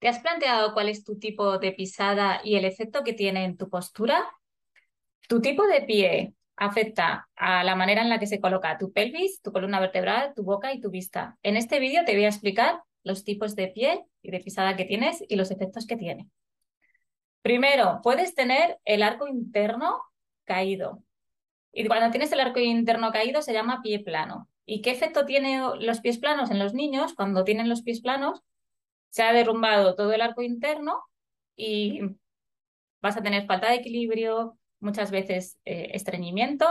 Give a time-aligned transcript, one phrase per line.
[0.00, 3.58] ¿Te has planteado cuál es tu tipo de pisada y el efecto que tiene en
[3.58, 4.24] tu postura?
[5.28, 9.42] Tu tipo de pie afecta a la manera en la que se coloca tu pelvis,
[9.42, 11.36] tu columna vertebral, tu boca y tu vista.
[11.42, 14.86] En este vídeo te voy a explicar los tipos de pie y de pisada que
[14.86, 16.30] tienes y los efectos que tiene.
[17.42, 20.00] Primero, puedes tener el arco interno
[20.44, 21.02] caído.
[21.74, 24.48] Y cuando tienes el arco interno caído se llama pie plano.
[24.64, 27.12] ¿Y qué efecto tienen los pies planos en los niños?
[27.12, 28.42] Cuando tienen los pies planos,
[29.10, 31.02] se ha derrumbado todo el arco interno
[31.56, 32.00] y
[33.02, 36.66] vas a tener falta de equilibrio, muchas veces eh, estreñimiento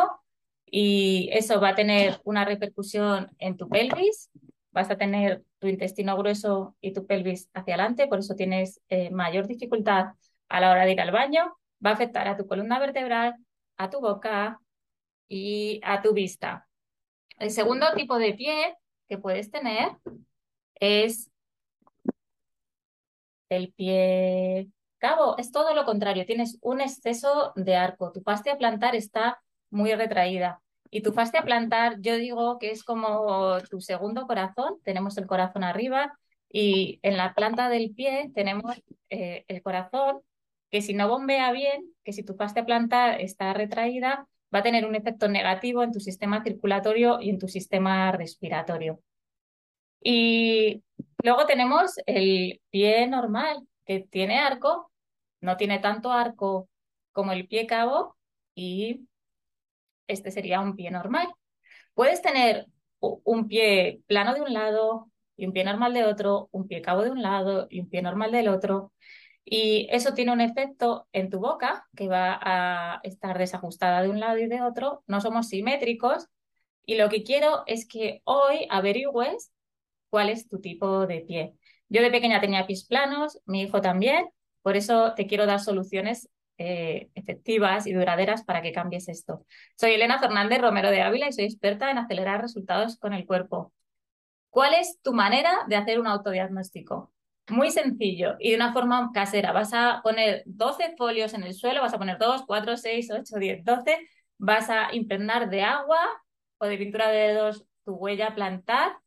[0.65, 4.29] y eso va a tener una repercusión en tu pelvis,
[4.71, 9.09] vas a tener tu intestino grueso y tu pelvis hacia adelante, por eso tienes eh,
[9.11, 10.13] mayor dificultad
[10.47, 13.35] a la hora de ir al baño, va a afectar a tu columna vertebral,
[13.77, 14.59] a tu boca
[15.27, 16.67] y a tu vista.
[17.37, 18.75] El segundo tipo de pie
[19.07, 19.91] que puedes tener
[20.75, 21.31] es
[23.49, 24.69] el pie
[24.99, 25.37] cabo.
[25.37, 28.11] Es todo lo contrario, tienes un exceso de arco.
[28.11, 30.61] Tu fascia plantar está muy retraída.
[30.91, 34.79] Y tu fascia plantar, yo digo que es como tu segundo corazón.
[34.83, 36.17] Tenemos el corazón arriba
[36.51, 40.21] y en la planta del pie tenemos eh, el corazón
[40.71, 44.85] que si no bombea bien, que si tu fascia plantar está retraída, va a tener
[44.85, 48.99] un efecto negativo en tu sistema circulatorio y en tu sistema respiratorio.
[50.01, 50.83] Y
[51.23, 54.91] luego tenemos el pie normal, que tiene arco,
[55.41, 56.69] no tiene tanto arco
[57.11, 58.15] como el pie cabo
[58.55, 59.07] y
[60.07, 61.27] este sería un pie normal.
[61.93, 62.67] Puedes tener
[62.99, 67.03] un pie plano de un lado y un pie normal de otro, un pie cabo
[67.03, 68.93] de un lado y un pie normal del otro.
[69.45, 74.19] Y eso tiene un efecto en tu boca que va a estar desajustada de un
[74.19, 75.03] lado y de otro.
[75.07, 76.27] No somos simétricos.
[76.85, 79.51] Y lo que quiero es que hoy averigües
[80.09, 81.53] cuál es tu tipo de pie.
[81.89, 84.29] Yo de pequeña tenía pies planos, mi hijo también,
[84.61, 89.45] por eso te quiero dar soluciones eh, efectivas y duraderas para que cambies esto.
[89.77, 93.73] Soy Elena Fernández Romero de Ávila y soy experta en acelerar resultados con el cuerpo.
[94.49, 97.13] ¿Cuál es tu manera de hacer un autodiagnóstico?
[97.47, 99.51] Muy sencillo y de una forma casera.
[99.53, 103.35] Vas a poner 12 folios en el suelo, vas a poner 2, 4, 6, 8,
[103.39, 103.97] 10, 12.
[104.37, 105.99] Vas a impregnar de agua
[106.57, 108.97] o de pintura de dedos tu huella plantar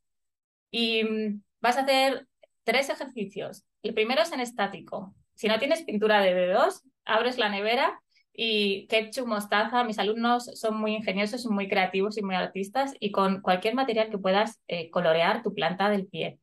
[0.73, 2.27] y mm, vas a hacer
[2.65, 3.65] tres ejercicios.
[3.85, 5.15] El primero es en estático.
[5.35, 8.01] Si no tienes pintura de dedos, abres la nevera
[8.33, 9.85] y ketchup, mostaza.
[9.85, 14.19] Mis alumnos son muy ingeniosos muy creativos y muy artistas y con cualquier material que
[14.19, 16.39] puedas eh, colorear tu planta del pie.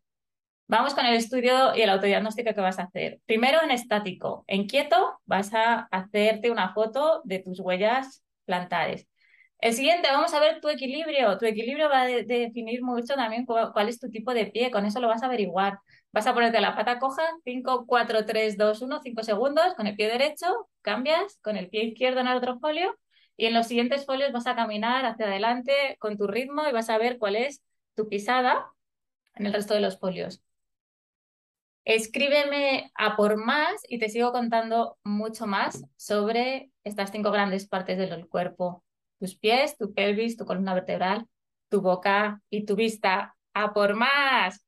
[0.67, 3.19] Vamos con el estudio y el autodiagnóstico que vas a hacer.
[3.25, 4.43] Primero en estático.
[4.45, 9.07] En quieto vas a hacerte una foto de tus huellas plantares.
[9.61, 11.37] El siguiente, vamos a ver tu equilibrio.
[11.37, 14.71] Tu equilibrio va a definir mucho también cuál, es tu tipo de pie.
[14.71, 15.79] Con eso lo vas a averiguar.
[16.13, 19.73] Vas a ponerte la pata coja, 5, 4, 3, 2, 1, 5 segundos.
[19.75, 22.97] Con el pie derecho cambias, con el pie izquierdo en el otro folio.
[23.35, 26.89] Y en los siguientes folios vas a caminar hacia adelante con tu ritmo y vas
[26.89, 27.61] a ver cuál es
[27.95, 28.71] tu pisada
[29.35, 30.41] en el resto de los folios.
[31.85, 37.97] Escríbeme a por más y te sigo contando mucho más sobre estas cinco grandes partes
[37.97, 38.83] del cuerpo
[39.19, 41.27] tus pies, tu pelvis, tu columna vertebral,
[41.69, 43.35] tu boca y tu vista.
[43.53, 44.65] ¡A por más!